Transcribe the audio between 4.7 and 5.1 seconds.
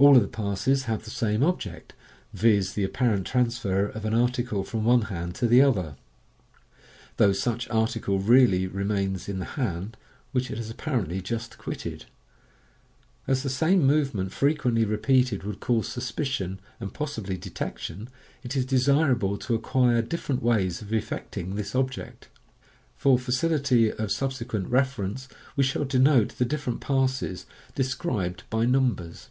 one